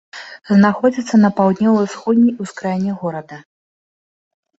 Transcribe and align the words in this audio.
Знаходзіцца 0.53 1.15
на 1.25 1.29
паўднёва-ўсходняй 1.39 2.33
ускраіне 2.45 2.91
горада. 3.03 3.37